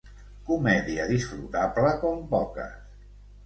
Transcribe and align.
Comèdia 0.47 1.05
disfrutable 1.11 1.95
com 2.07 2.27
poques 2.35 2.77